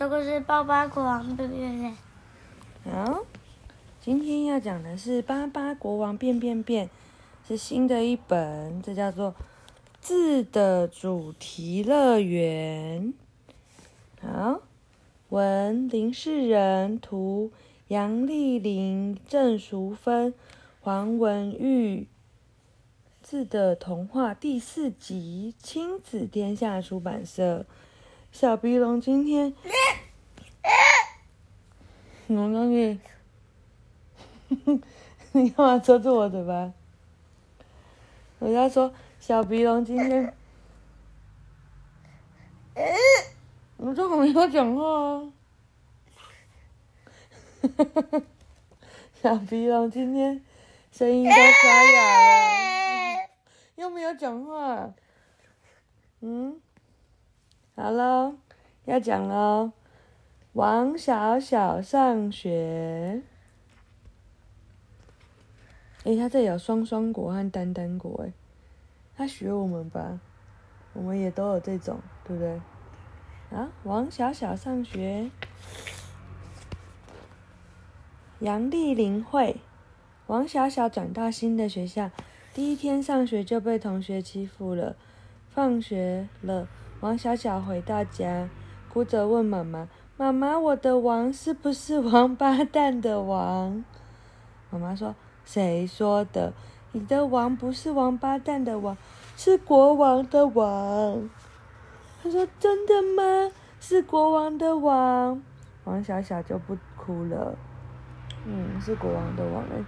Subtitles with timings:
[0.00, 1.94] 这个是巴巴国王变变变。
[2.90, 3.22] 好，
[4.00, 6.86] 今天要讲的是《巴巴国王变变变》，
[7.46, 9.32] 是新的一本，这叫做
[10.00, 13.12] 《字的主题乐园》。
[14.26, 14.62] 好，
[15.28, 17.52] 文林世仁，图
[17.88, 20.32] 杨丽玲、郑淑芬、
[20.80, 22.08] 黄文玉。
[23.22, 27.66] 字的童话第四集，亲子天下出版社。
[28.32, 29.52] 小鼻龙今天，
[32.28, 33.00] 我告诉你，
[35.32, 36.72] 你干嘛遮住我嘴巴？
[38.38, 40.34] 我家说，小鼻龙今天，
[43.76, 45.32] 我这会没有讲话啊。
[49.20, 50.42] 小鼻龙今天
[50.90, 53.28] 声音都沙哑了，
[53.76, 54.94] 又没有讲话，
[56.20, 56.58] 嗯。
[57.80, 58.34] 好了，
[58.84, 59.72] 要讲喽。
[60.52, 63.22] 王小小上学。
[66.04, 68.34] 诶，他这里有双双国和单单国，诶，
[69.16, 70.20] 他学我们吧，
[70.92, 72.60] 我们也都有这种，对不对？
[73.50, 75.30] 啊，王小小上学。
[78.40, 79.56] 杨丽玲会，
[80.26, 82.10] 王小小转到新的学校，
[82.52, 84.96] 第一天上学就被同学欺负了，
[85.48, 86.68] 放学了。
[87.00, 88.48] 王小小回到家，
[88.92, 93.82] 哭着问妈妈：“妈妈，我的王是不是王八蛋的王？”
[94.68, 95.14] 妈妈说
[95.46, 96.52] ：“谁说的？
[96.92, 98.96] 你的王不是王八蛋的王，
[99.34, 101.30] 是国王的王。”
[102.22, 103.50] 他说：“真的吗？
[103.80, 105.42] 是国王的王？”
[105.84, 107.56] 王小小就不哭了。
[108.44, 109.82] 嗯，是国王的王哎。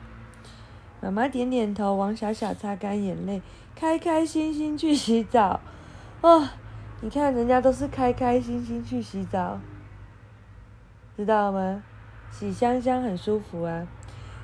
[1.02, 3.42] 妈妈点点头，王小小擦干眼泪，
[3.74, 5.60] 开开心心去洗澡。
[6.22, 6.48] 哦。
[7.04, 9.58] 你看，人家都是开开心心去洗澡，
[11.16, 11.82] 知道吗？
[12.30, 13.88] 洗香香很舒服啊。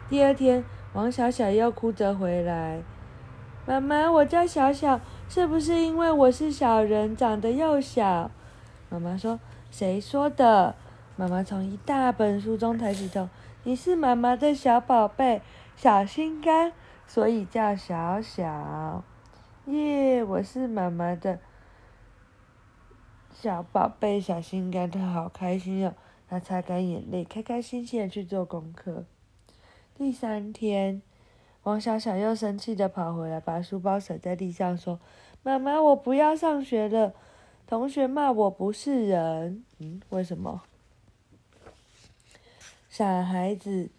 [0.09, 2.83] 第二天，王小小又哭着回来
[3.64, 8.29] ：“妈妈，我叫小小，是不是因为我是小人，长得又小？”
[8.90, 9.39] 妈妈说
[9.70, 10.75] ：“谁说的？”
[11.14, 13.29] 妈妈从一大本书中抬起头
[13.63, 15.40] ：“你是妈妈的小宝贝，
[15.77, 16.73] 小心肝，
[17.07, 19.05] 所以叫小小。”
[19.67, 21.39] 耶，我是妈妈的。
[23.41, 25.95] 小宝贝，小心肝，他好开心哦！
[26.29, 29.05] 他擦干眼泪，开开心心的去做功课。
[29.95, 31.01] 第三天，
[31.63, 34.99] 王小小又生气的跑回来，把书包甩在地上，说
[35.45, 37.15] ：“妈妈，我不要上学了。
[37.65, 40.63] 同学骂我不是人。”嗯，为什么？
[42.89, 43.91] 傻孩子，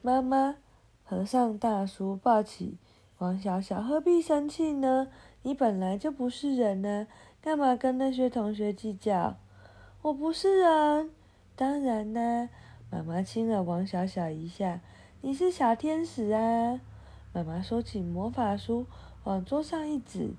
[0.00, 0.56] 妈妈
[1.04, 2.78] 合上大书，抱起
[3.22, 5.06] 王小小，何必生气呢？
[5.42, 7.06] 你本来就不是人呢。
[7.40, 9.36] 干嘛跟那些同学计较？
[10.02, 11.08] 我不是人，
[11.54, 12.48] 当然啦。
[12.90, 14.80] 妈妈亲了王小小一下。
[15.20, 16.80] 你是小天使啊！
[17.32, 18.86] 妈妈收起魔法书，
[19.22, 20.34] 往桌上一指，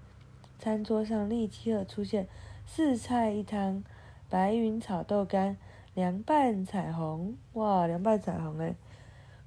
[0.60, 2.28] 餐桌上立即出现
[2.66, 3.82] 四菜一汤：
[4.30, 5.56] 白云炒豆干、
[5.94, 8.76] 凉拌彩虹，哇，凉拌彩虹诶，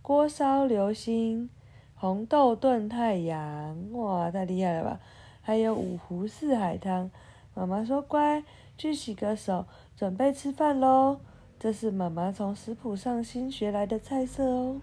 [0.01, 1.51] 锅烧流星、
[1.99, 5.01] 红豆炖太阳，哇，太厉害了吧！
[5.41, 7.11] 还有五湖四海汤。
[7.55, 8.45] 妈妈说：“乖，
[8.77, 9.65] 去洗个手，
[9.97, 11.21] 准备吃饭喽。”
[11.59, 14.81] 这是妈妈从食谱上新学来的菜色哦。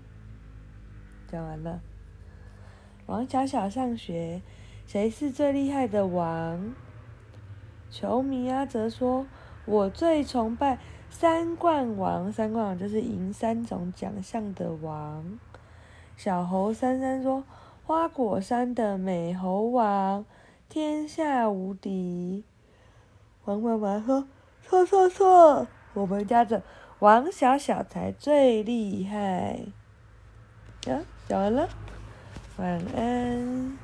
[1.27, 1.81] 讲完了。
[3.05, 4.41] 王小小上学，
[4.87, 6.73] 谁是最厉害的王？
[7.91, 9.27] 球迷阿泽说
[9.67, 10.79] ：“我最崇拜
[11.11, 15.37] 三冠王，三冠王就是赢三种奖项的王。”
[16.15, 17.43] 小猴三三说
[17.85, 20.25] ：“花果山的美猴王，
[20.69, 22.43] 天下无敌。”
[23.45, 24.27] 王妈妈说
[24.63, 26.63] ：“错错错，我们家的
[26.99, 29.59] 王小小才最厉害。”
[30.87, 31.67] 啊，讲完了，
[32.57, 33.77] 晚安。